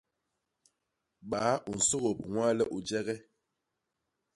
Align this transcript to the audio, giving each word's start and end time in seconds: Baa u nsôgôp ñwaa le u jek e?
Baa 1.29 1.53
u 1.69 1.71
nsôgôp 1.79 2.17
ñwaa 2.31 2.53
le 2.57 2.63
u 2.75 2.77
jek 2.87 3.07
e? 3.15 3.17